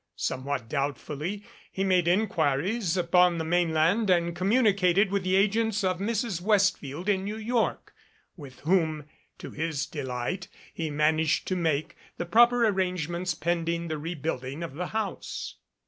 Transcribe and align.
Somewhat 0.15 0.67
doubtfully, 0.67 1.43
he 1.71 1.83
made 1.83 2.07
inquiries 2.07 2.97
upon 2.97 3.37
the 3.37 3.43
mainland 3.43 4.09
and 4.09 4.35
communicated 4.35 5.11
with 5.11 5.21
the 5.23 5.35
agents 5.35 5.83
of 5.83 5.99
Mrs. 5.99 6.41
Westfield 6.41 7.07
in 7.07 7.23
New 7.23 7.37
York, 7.37 7.93
with 8.35 8.61
whom, 8.61 9.05
to 9.37 9.51
his 9.51 9.85
delight, 9.85 10.47
he 10.73 10.89
managed 10.89 11.47
to 11.49 11.55
make 11.55 11.95
the 12.17 12.25
proper 12.25 12.65
arrangements 12.67 13.35
pending 13.35 13.89
the 13.89 13.99
rebuilding 13.99 14.63
of 14.63 14.73
the 14.73 14.87
house. 14.87 15.57